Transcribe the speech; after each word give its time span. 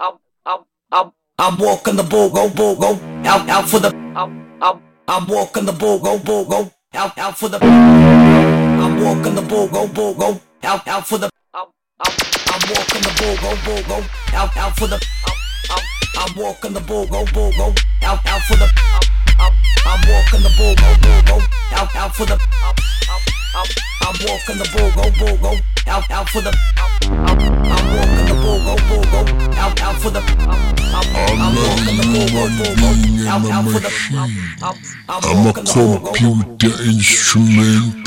I'm, 0.00 0.14
I'm, 0.46 0.60
I'm, 0.92 1.12
I'm 1.38 1.58
walking 1.58 1.96
the 1.96 2.02
bull, 2.02 2.30
go, 2.30 2.48
bull, 2.48 2.76
go, 2.76 2.94
out, 3.24 3.48
out 3.48 3.68
for 3.68 3.78
the, 3.78 3.94
I'm, 4.16 4.58
I'm, 4.62 4.82
I'm 5.06 5.26
walking 5.26 5.64
the 5.66 5.72
bull, 5.72 5.98
go, 5.98 6.18
bull, 6.18 6.44
go, 6.44 6.70
out, 6.94 7.16
out 7.18 7.38
for 7.38 7.48
the, 7.48 7.58
I'm 7.62 9.02
walking 9.02 9.34
the 9.34 9.42
bull, 9.42 9.68
go, 9.68 9.86
bull, 9.86 10.14
go, 10.14 10.40
out, 10.62 10.86
out 10.88 11.06
for 11.06 11.18
the, 11.18 11.30
I'm, 11.54 11.66
I'm, 12.00 12.12
I'm 12.48 12.60
walking 12.70 13.02
the 13.02 13.14
bull, 13.18 13.36
go, 13.36 13.56
bull, 13.64 13.82
go, 13.88 14.04
out, 14.36 14.56
out 14.56 14.76
for 14.76 14.86
the, 14.88 15.00
I'm, 15.26 15.36
I'm, 15.70 15.82
I'm 16.18 16.42
walking 16.42 16.72
the 16.72 16.80
bull, 16.80 17.06
go, 17.06 17.24
bull, 17.32 17.52
go, 17.52 17.74
out, 18.02 18.26
out 18.26 18.42
for 18.42 18.56
the, 18.56 18.68
I'm, 18.76 19.02
I'm, 19.38 19.52
I'm 19.86 20.00
walking 20.10 20.42
the 20.42 20.54
bull, 20.58 20.74
go, 20.74 20.94
bull, 21.02 21.22
go, 21.22 21.46
out, 21.72 21.94
out 21.96 22.14
for 22.14 22.26
the, 22.26 22.34
I'm, 22.34 22.74
I'm, 23.08 23.20
I'm, 23.56 23.93
I'm 24.06 24.12
walking 24.26 24.58
the 24.58 24.68
bull, 24.76 24.90
go, 24.92 25.04
bull, 25.18 25.36
go, 25.38 25.56
out, 25.86 26.10
out 26.10 26.28
for 26.28 26.42
the, 26.42 26.52
I'm, 26.76 26.90
I'm, 27.24 27.40
I'm 27.40 27.86
walking 27.96 28.26
the 28.28 28.34
bull, 28.34 28.58
go, 28.60 28.76
bull, 28.86 29.04
go, 29.04 29.20
out, 29.56 29.80
out 29.80 29.96
for 29.96 30.10
the, 30.10 30.20
I'm, 30.20 30.60
I'm, 30.92 31.40
I'm 31.40 31.54
walking 31.56 31.96
the 31.96 32.04
bull, 32.12 32.28
go, 32.28 32.44
bull, 32.52 32.74
go, 32.76 32.90
out, 33.26 33.44
out 33.50 33.64
for 33.64 33.80
the, 33.80 33.88
I'm, 34.12 34.30
I'm, 34.62 34.76
I'm 35.08 35.24
I'm 35.24 35.38
a 35.38 35.46
walking 35.46 35.64
the 35.64 35.72
bull, 35.72 35.98
go, 35.98 36.12
bull, 36.20 36.36
go. 36.36 36.42
computer 36.44 36.82
instrument. 36.84 38.04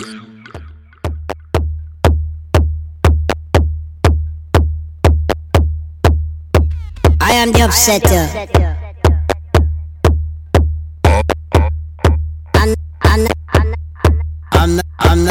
I 7.19 7.31
am 7.31 7.51
the 7.51 7.59
upsetter. 7.59 8.86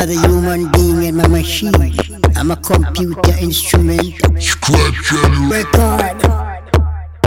I'm 0.07 0.13
not 0.13 0.25
a 0.25 0.29
human 0.29 0.71
being, 0.71 1.09
I'm 1.09 1.19
a 1.19 1.29
machine. 1.29 1.75
I'm 2.37 2.53
a 2.53 2.57
computer 2.57 3.33
instrument. 3.41 4.15
Scratch 4.41 5.13
and 5.13 5.51
Record. 5.51 6.23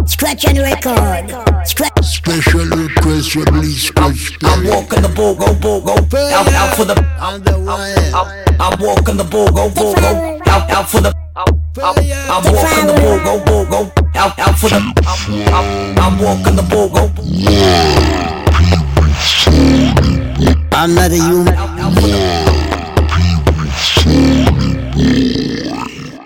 Scratch 0.08 0.46
and 0.46 0.60
record. 0.60 1.68
Scratch. 1.68 2.06
special 2.06 2.62
request 2.62 3.32
for 3.34 3.44
please 3.46 3.84
scratch 3.84 4.38
I'm 4.44 4.66
walking 4.66 5.02
the 5.02 5.10
bull, 5.10 5.36
go, 5.36 5.54
bull, 5.56 5.82
go, 5.82 5.94
out, 5.94 6.48
out 6.48 6.76
for 6.78 6.86
the, 6.86 6.96
On 7.20 7.44
the 7.44 7.60
wire. 7.60 7.96
I'm, 8.16 8.62
I'm 8.62 8.80
walking 8.82 9.18
the 9.18 9.26
bull, 9.26 9.52
go, 9.52 9.70
bull, 9.70 9.94
go, 9.96 10.40
out, 10.48 10.70
out 10.70 10.90
for 10.90 11.02
the, 11.02 11.14
I'm, 11.36 11.54
I'm, 11.84 11.98
I'm 12.32 12.44
walking 12.54 12.88
the 12.88 12.94
bull, 13.02 13.20
go, 13.26 13.44
bull, 13.44 13.66
go, 13.66 13.92
out, 14.16 14.40
out 14.40 14.58
for 14.58 14.70
the, 14.70 14.80
I'm, 15.06 15.20
I'm, 15.54 16.00
I'm 16.00 16.20
walking 16.20 16.56
the 16.56 16.64
bull, 16.64 16.88
go, 16.88 17.10
I'm 20.72 20.96
not 20.96 21.12
a 21.12 21.16
human. 21.16 22.69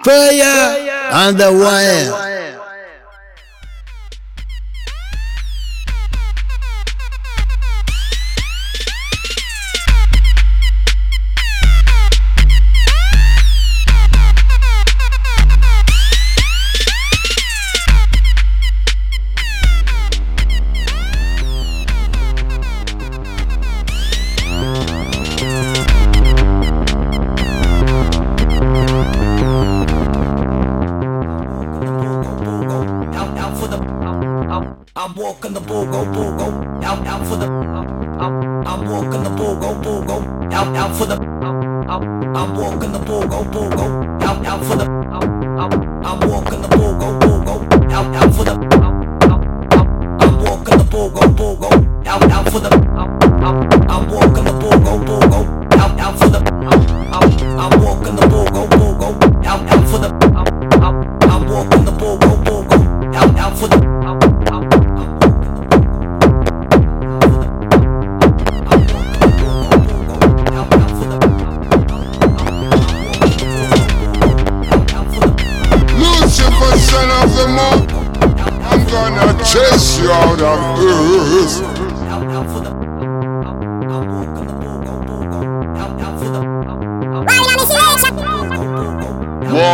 Fire. 0.04 0.92
On 1.14 1.38
the 1.38 1.52
wire. 1.52 2.23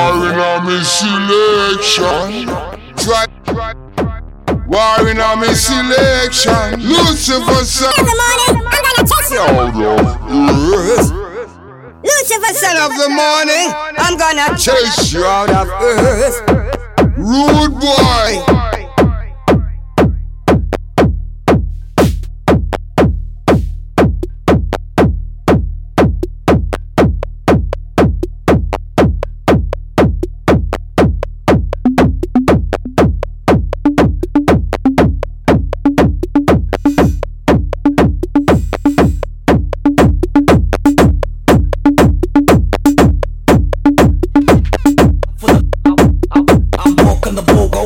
War 0.09 0.25
in 0.25 0.39
a 0.39 0.61
me 0.65 0.83
selection. 0.83 2.47
Try, 2.97 3.25
try, 3.45 3.73
war 4.65 5.07
in 5.07 5.19
a 5.19 5.35
me 5.37 5.53
selection. 5.53 6.81
Lucifer, 6.81 7.63
son 7.63 7.93
In 7.99 8.05
the 8.05 8.15
morning, 8.17 8.65
I'm 8.71 8.81
gonna 8.81 9.05
chase 9.05 9.31
you. 9.31 9.39
out 9.39 9.59
of 9.59 9.77
earth. 10.73 11.11
Lucifer, 12.03 12.53
son 12.55 12.77
of 12.77 12.91
the 12.97 13.09
morning, 13.09 13.69
I'm 13.99 14.17
gonna 14.17 14.57
Chase 14.57 15.13
you 15.13 15.23
out 15.25 15.51
of 15.51 15.67
earth. 15.79 16.41
Rude 17.15 17.79
boy. 17.79 18.68
The 47.41 47.53
bull, 47.53 47.69
go, 47.69 47.83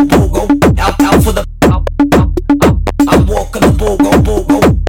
out, 0.81 0.99
out 1.01 1.23
for 1.23 1.31
the, 1.31 1.45
I'm, 1.63 1.85
I'm, 2.13 2.33
I'm, 2.61 2.83
I'm 3.07 3.27
walking 3.27 3.61
the 3.61 3.71
bull, 3.77 3.97
go, 3.97 4.09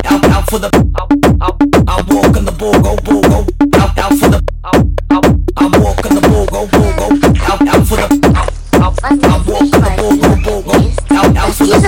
out, 0.04 0.24
out 0.24 0.48
for 0.48 0.58
the, 0.58 0.70
I'm, 0.94 1.08
I'm, 1.42 1.52
I'm 1.88 2.06
walking 2.08 2.44
the 2.44 2.52
bull, 2.52 2.72
go, 2.80 2.92
out, 3.78 3.98
out 3.98 4.14
for 4.18 4.28
the, 4.28 4.40
I'm, 4.64 4.94
I'm, 5.10 5.44
I'm 5.56 5.82
walking 5.82 6.14
the 6.14 6.20
bull, 6.28 6.46
go, 6.46 6.62
out, 7.44 7.68
out 7.68 7.86
for 7.86 7.96
the, 7.96 8.08
I'm, 8.34 8.54
I'm, 8.80 9.20
I'm 9.20 9.46
walking 9.46 9.80
the 9.80 9.92
bull, 10.44 10.62
go, 10.62 10.88
out, 11.14 11.36
out 11.36 11.52
for 11.54 11.66
the, 11.66 11.84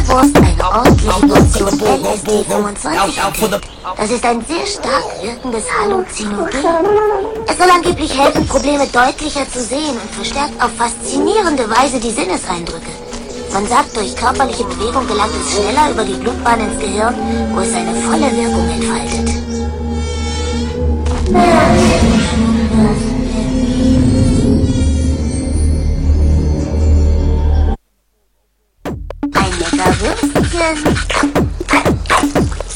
I'm 1.07 1.29
walking 1.29 1.65
the 1.65 1.67
Portion 1.67 1.79
bull, 1.79 1.99
go, 2.03 2.17
bull, 2.25 2.45
go, 2.45 2.67
out, 2.91 3.19
out 3.19 3.37
for 3.37 3.49
the, 3.49 3.76
Das 4.07 4.15
ist 4.15 4.25
ein 4.25 4.41
sehr 4.47 4.65
stark 4.65 5.21
wirkendes 5.21 5.65
Halluzinogen. 5.69 6.61
Es 7.45 7.59
soll 7.59 7.69
angeblich 7.69 8.17
helfen, 8.17 8.47
Probleme 8.47 8.87
deutlicher 8.87 9.51
zu 9.51 9.61
sehen 9.61 9.99
und 10.01 10.15
verstärkt 10.15 10.63
auf 10.63 10.71
faszinierende 10.79 11.69
Weise 11.69 11.99
die 11.99 12.13
Sinneseindrücke. 12.13 12.93
Man 13.53 13.67
sagt, 13.67 13.97
durch 13.97 14.15
körperliche 14.15 14.63
Bewegung 14.63 15.09
gelangt 15.09 15.33
es 15.35 15.57
schneller 15.57 15.91
über 15.91 16.05
die 16.05 16.13
Blutbahn 16.13 16.61
ins 16.61 16.79
Gehirn, 16.81 17.17
wo 17.53 17.59
es 17.59 17.73
seine 17.73 17.97
volle 17.97 18.31
Wirkung 18.31 18.71
entfaltet. 18.71 19.29
Ein 29.35 29.59
lecker 29.59 30.01
Würstchen. 30.01 31.16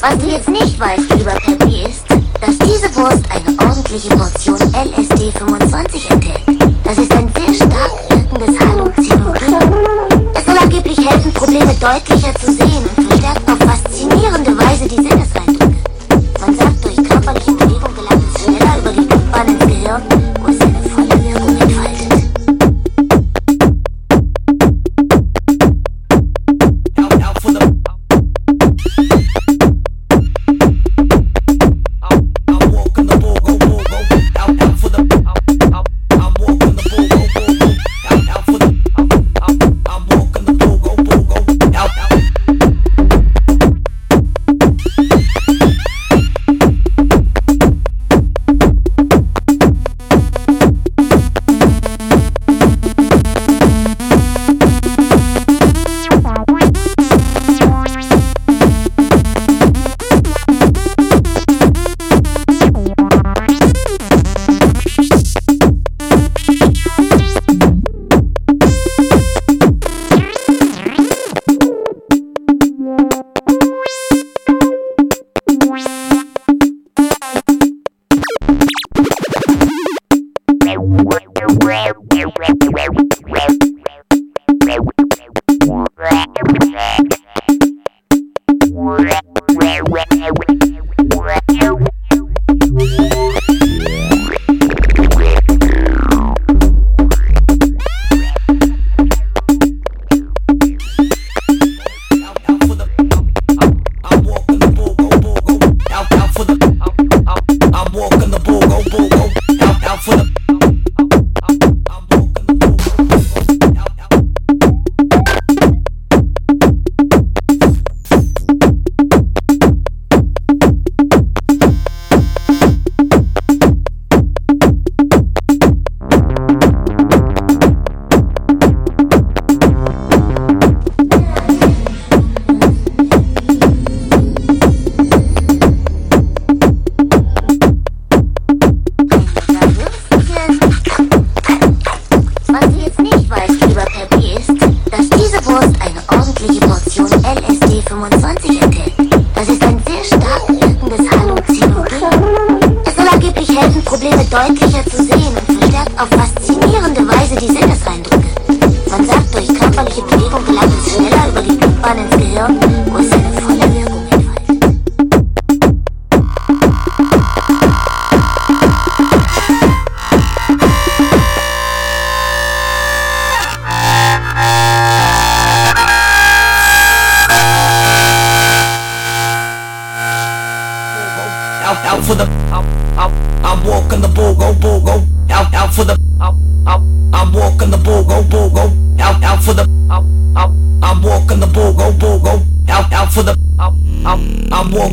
Was 0.01 0.17
du 0.17 0.27
jetzt 0.29 0.49
nicht 0.49 0.79
weißt, 0.79 1.13
lieber 1.15 1.31
Peppy, 1.31 1.83
ist, 1.83 2.05
dass 2.09 2.57
diese 2.57 2.95
Wurst 2.95 3.23
eine 3.29 3.69
ordentliche 3.69 4.09
Portion 4.09 4.57
LSD 4.57 5.31
25 5.37 6.09
enthält. 6.09 6.41
Das 6.83 6.97
ist 6.97 7.13
ein 7.13 7.31
sehr 7.35 7.53
stark 7.53 7.91
wirkendes 8.09 8.59
Halluzinogen. 8.59 10.19
Es 10.33 10.45
soll 10.45 10.57
angeblich 10.59 10.97
helfen, 10.97 11.31
Probleme 11.33 11.75
deutlicher 11.79 12.33
zu 12.33 12.51
sehen 12.51 12.60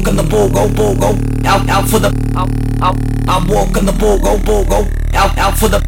walking 0.08 0.24
the 0.24 0.30
bull, 0.30 0.48
go, 0.48 0.68
bull, 0.74 0.94
go, 0.94 1.10
out, 1.44 1.68
out 1.68 1.88
for 1.88 1.98
the, 1.98 2.08
I'm 3.28 3.46
walking 3.46 3.84
the 3.84 3.92
bull, 3.92 4.18
go, 4.18 4.38
bull, 4.38 4.64
go, 4.64 4.88
out, 5.12 5.36
out 5.36 5.58
for 5.58 5.68
the, 5.68 5.84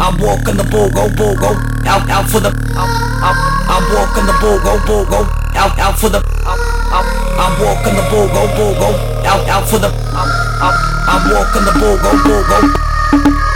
I'm 0.00 0.16
walking 0.18 0.56
the 0.56 0.64
bull, 0.64 0.88
go, 0.88 1.08
bull, 1.14 1.36
go, 1.36 1.52
out, 1.84 2.08
out 2.08 2.24
for 2.30 2.40
the, 2.40 2.48
I'm 3.68 3.84
walking 3.92 4.24
the 4.24 4.32
bull, 4.40 4.58
go, 4.64 4.80
bull, 4.86 5.04
go, 5.04 5.20
out, 5.54 5.78
out 5.78 5.98
for 5.98 6.08
the, 6.08 6.24
I'm 7.36 7.52
walking 7.60 7.96
the 7.96 8.06
bull, 8.08 8.28
go, 8.32 8.48
bull, 8.56 8.74
go, 8.80 8.88
out, 9.28 9.48
out 9.48 9.68
for 9.68 9.78
the, 9.78 9.88
out, 9.88 10.30
out, 10.64 10.74
I'm 11.04 11.22
walking 11.36 11.64
the 11.68 11.72
bull, 11.78 11.96
go, 12.00 12.12
bull, 12.24 12.44
go. 12.48 13.53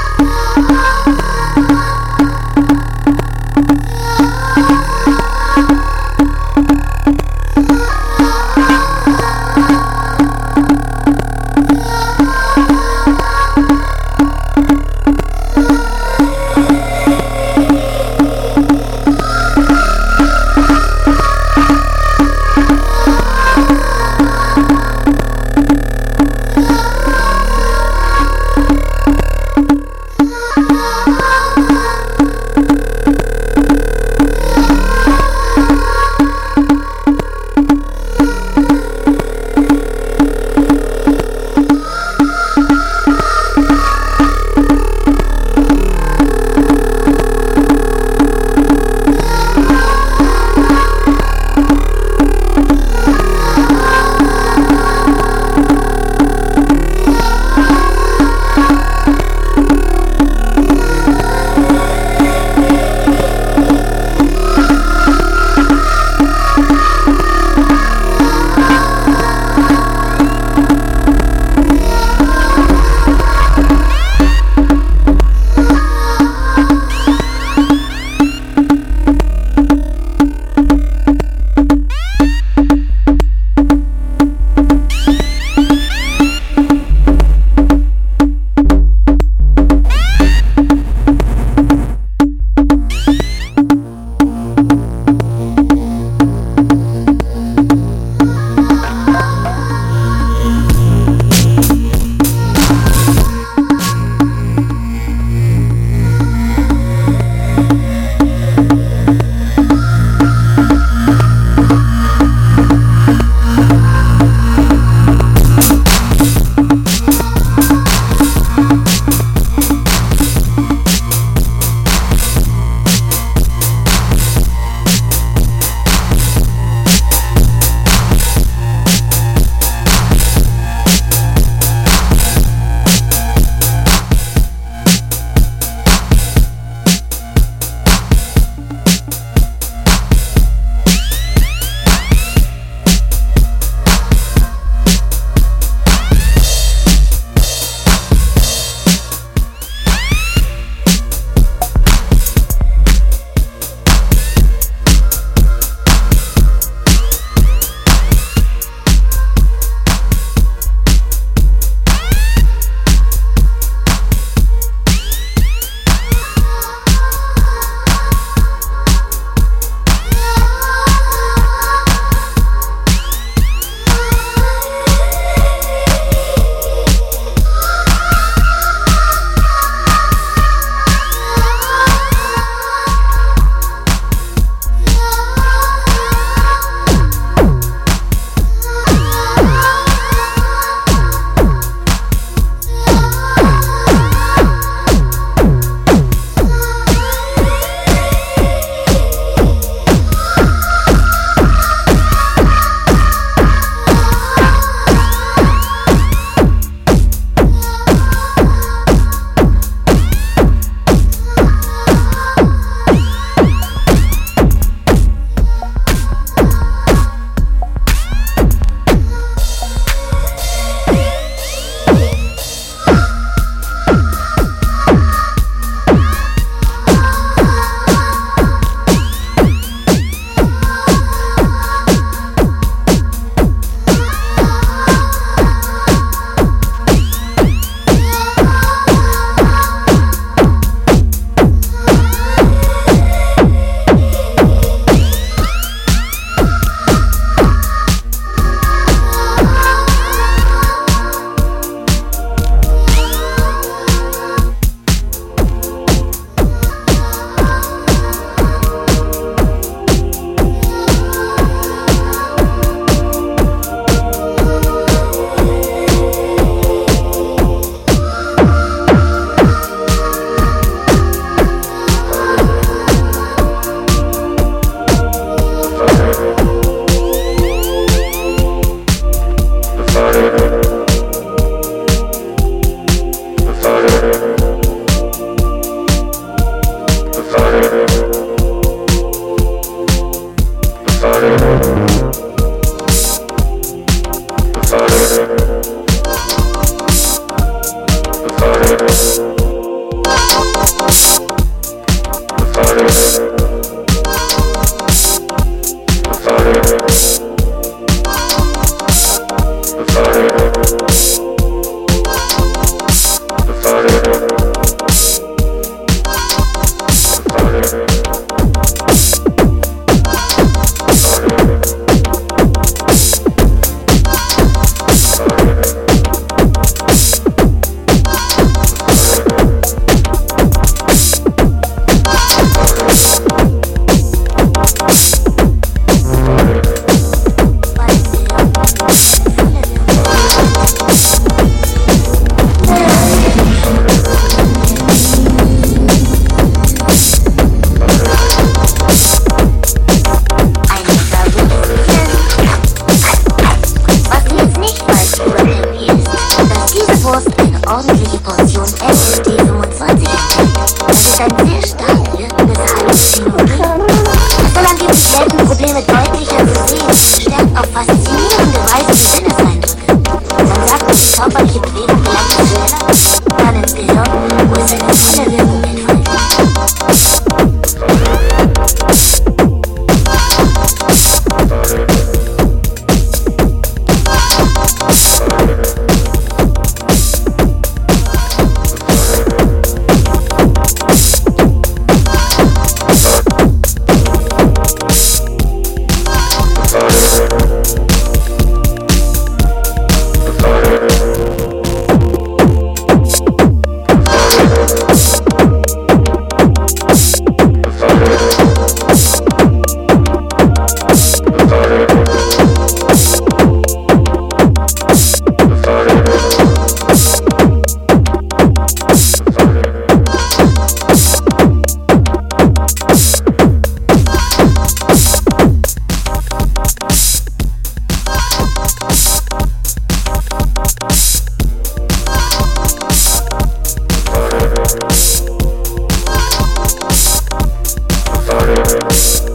Thank 438.68 439.27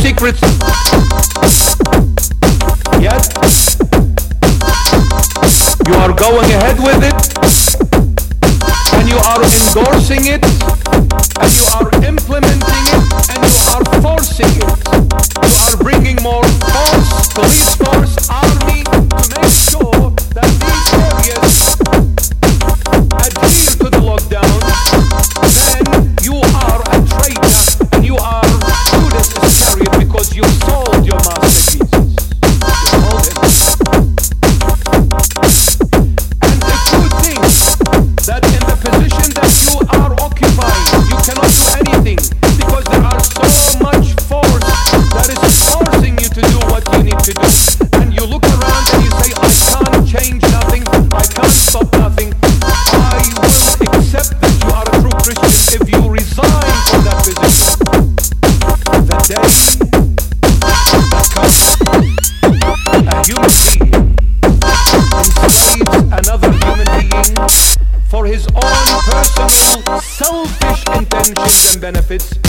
secrets. 0.00 0.40
Yes. 3.00 3.76
you 5.86 5.94
are 5.94 6.12
going 6.14 6.50
ahead 6.56 6.78
with 6.80 7.02
it, 7.04 7.14
and 8.94 9.08
you 9.08 9.16
are 9.16 9.42
endorsing 9.44 10.26
it, 10.26 10.44
and 11.40 11.52
you 11.52 11.64
are 11.76 11.99
benefits. 71.92 72.39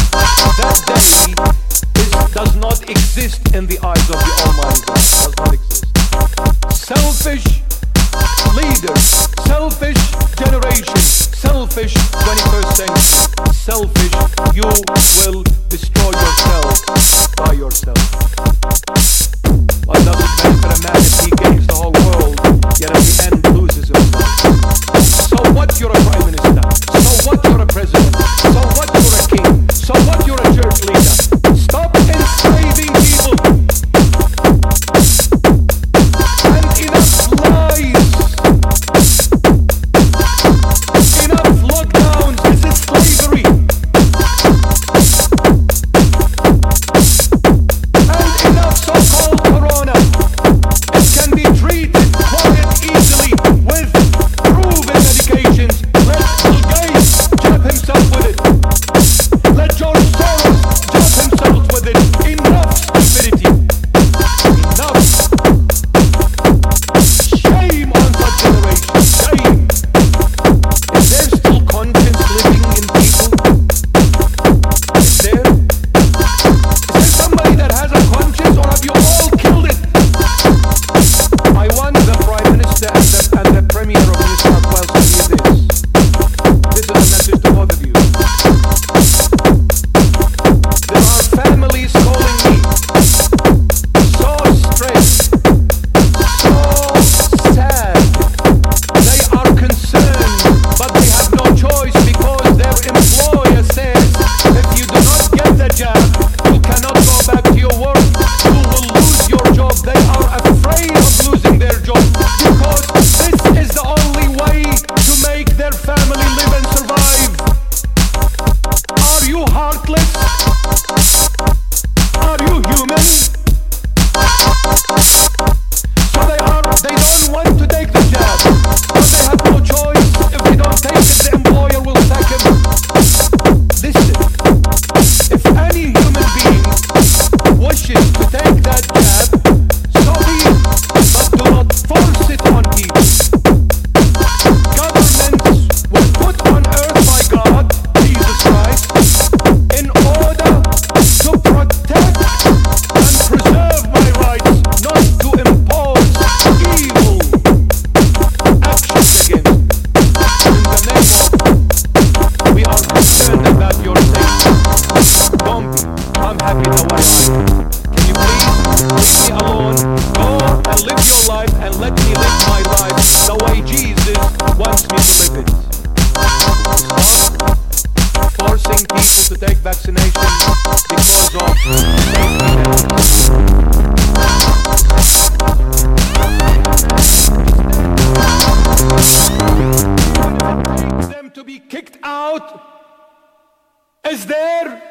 is 194.11 194.25
there? 194.25 194.81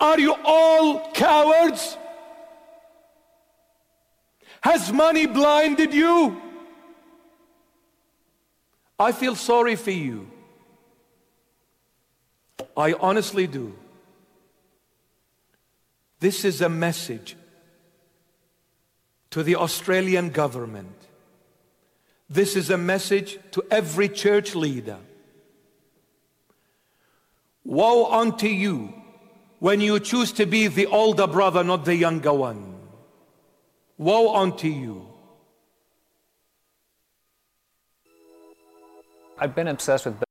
Are 0.00 0.18
you 0.18 0.34
all 0.44 1.12
cowards? 1.12 1.96
Has 4.60 4.92
money 4.92 5.26
blinded 5.26 5.94
you? 5.94 6.40
I 8.98 9.12
feel 9.12 9.34
sorry 9.34 9.76
for 9.76 9.90
you. 9.90 10.28
I 12.76 12.92
honestly 12.94 13.46
do. 13.46 13.74
This 16.20 16.44
is 16.44 16.60
a 16.60 16.68
message 16.68 17.36
to 19.30 19.42
the 19.42 19.56
Australian 19.56 20.30
government. 20.30 20.94
This 22.30 22.54
is 22.54 22.70
a 22.70 22.78
message 22.78 23.38
to 23.52 23.64
every 23.70 24.08
church 24.08 24.54
leader. 24.54 24.98
Woe 27.64 28.06
unto 28.06 28.46
you 28.46 28.92
when 29.58 29.80
you 29.80 30.00
choose 30.00 30.32
to 30.32 30.46
be 30.46 30.66
the 30.66 30.86
older 30.86 31.26
brother, 31.26 31.62
not 31.62 31.84
the 31.84 31.94
younger 31.94 32.32
one. 32.32 32.74
Woe 33.98 34.34
unto 34.34 34.68
you. 34.68 35.06
I've 39.38 39.54
been 39.54 39.68
obsessed 39.68 40.06
with 40.06 40.22